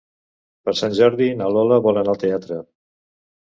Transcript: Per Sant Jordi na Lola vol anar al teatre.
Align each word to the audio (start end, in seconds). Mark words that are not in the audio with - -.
Per 0.69 0.73
Sant 0.79 0.95
Jordi 1.01 1.29
na 1.43 1.51
Lola 1.59 1.79
vol 1.91 2.03
anar 2.05 2.15
al 2.17 2.21
teatre. 2.27 2.61